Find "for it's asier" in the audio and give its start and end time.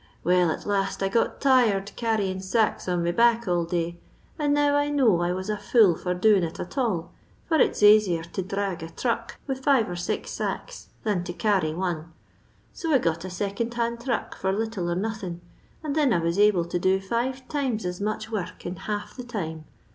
7.45-8.23